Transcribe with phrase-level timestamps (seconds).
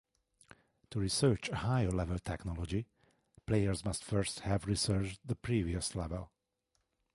[0.89, 2.87] To research a higher-level technology,
[3.45, 6.31] players must first have researched the previous level.